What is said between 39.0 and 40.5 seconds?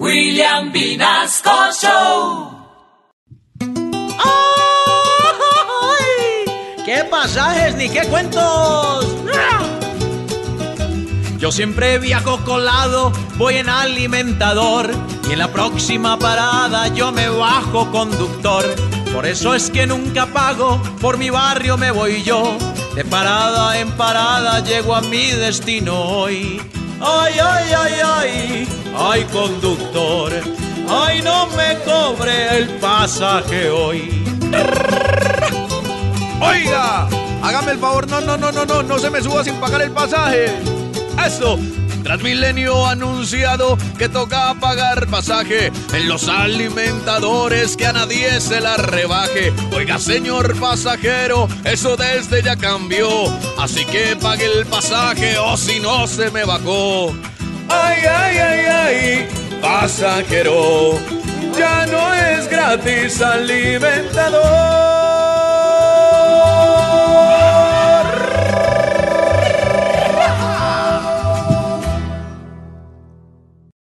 me suba sin pagar el pasaje.